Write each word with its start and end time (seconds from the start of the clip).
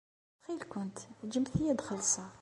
Ttxil-kent 0.35 0.97
ǧǧemt-iyi 1.29 1.69
ad 1.73 1.81
xellṣeɣ. 1.87 2.29